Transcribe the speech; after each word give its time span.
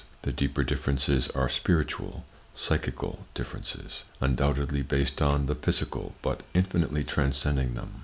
The 0.23 0.31
deeper 0.31 0.63
differences 0.63 1.29
are 1.35 1.47
spiritual, 1.47 2.25
psychical, 2.55 3.27
differences—undoubtedly 3.35 4.81
based 4.81 5.21
on 5.21 5.45
the 5.45 5.53
physical, 5.53 6.15
but 6.23 6.41
infinitely 6.55 7.03
transcending 7.03 7.75
them. 7.75 7.91